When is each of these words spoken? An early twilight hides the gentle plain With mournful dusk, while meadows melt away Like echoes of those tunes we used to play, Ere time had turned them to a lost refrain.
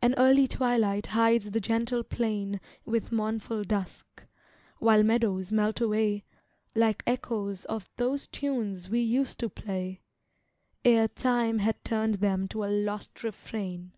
An 0.00 0.14
early 0.16 0.46
twilight 0.46 1.08
hides 1.08 1.50
the 1.50 1.58
gentle 1.58 2.04
plain 2.04 2.60
With 2.84 3.10
mournful 3.10 3.64
dusk, 3.64 4.24
while 4.78 5.02
meadows 5.02 5.50
melt 5.50 5.80
away 5.80 6.22
Like 6.76 7.02
echoes 7.04 7.64
of 7.64 7.88
those 7.96 8.28
tunes 8.28 8.88
we 8.88 9.00
used 9.00 9.40
to 9.40 9.48
play, 9.48 10.02
Ere 10.84 11.08
time 11.08 11.58
had 11.58 11.82
turned 11.82 12.20
them 12.22 12.46
to 12.46 12.62
a 12.62 12.66
lost 12.70 13.24
refrain. 13.24 13.90